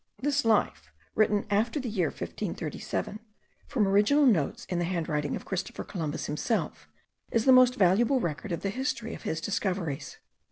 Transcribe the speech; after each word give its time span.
This 0.17 0.43
Life, 0.45 0.91
written 1.13 1.45
after 1.51 1.79
the 1.79 1.87
year 1.87 2.07
1537, 2.07 3.19
from 3.67 3.87
original 3.87 4.25
notes 4.25 4.65
in 4.65 4.79
the 4.79 4.85
handwriting 4.85 5.35
of 5.35 5.45
Christopher 5.45 5.83
Columbus 5.83 6.25
himself, 6.25 6.89
is 7.29 7.45
the 7.45 7.51
most 7.51 7.75
valuable 7.75 8.19
record 8.19 8.51
of 8.51 8.61
the 8.63 8.71
history 8.71 9.13
of 9.13 9.21
his 9.21 9.39
discoveries. 9.39 10.17